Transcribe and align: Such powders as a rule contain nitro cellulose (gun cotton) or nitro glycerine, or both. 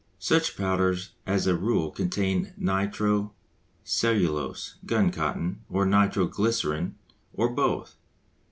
Such 0.17 0.57
powders 0.57 1.11
as 1.27 1.45
a 1.45 1.55
rule 1.55 1.91
contain 1.91 2.53
nitro 2.57 3.35
cellulose 3.83 4.77
(gun 4.83 5.11
cotton) 5.11 5.61
or 5.69 5.85
nitro 5.85 6.25
glycerine, 6.25 6.95
or 7.35 7.49
both. 7.49 7.97